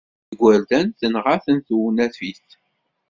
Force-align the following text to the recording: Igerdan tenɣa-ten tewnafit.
Igerdan 0.33 0.87
tenɣa-ten 0.99 1.57
tewnafit. 1.67 2.47